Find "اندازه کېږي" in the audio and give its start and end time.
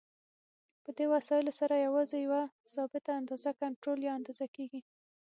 4.19-4.81